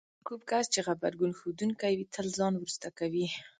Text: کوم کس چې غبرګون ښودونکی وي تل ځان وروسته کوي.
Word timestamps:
کوم 0.25 0.41
کس 0.49 0.65
چې 0.73 0.79
غبرګون 0.87 1.31
ښودونکی 1.39 1.93
وي 1.95 2.05
تل 2.15 2.27
ځان 2.37 2.53
وروسته 2.55 2.87
کوي. 2.99 3.27